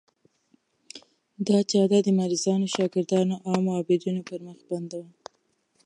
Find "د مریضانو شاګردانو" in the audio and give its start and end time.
2.03-3.35